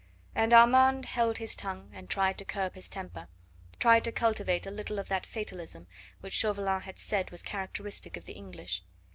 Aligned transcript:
And 0.33 0.51
Armand 0.51 1.05
held 1.05 1.37
his 1.37 1.55
tongue 1.55 1.91
and 1.93 2.09
tried 2.09 2.39
to 2.39 2.43
curb 2.43 2.73
his 2.73 2.89
temper, 2.89 3.27
tried 3.77 4.03
to 4.05 4.11
cultivate 4.11 4.65
a 4.65 4.71
little 4.71 4.97
of 4.97 5.09
that 5.09 5.27
fatalism 5.27 5.85
which 6.21 6.33
Chauvelin 6.33 6.81
had 6.81 6.97
said 6.97 7.29
was 7.29 7.43
characteristic 7.43 8.17
of 8.17 8.25
the 8.25 8.33
English. 8.33 8.81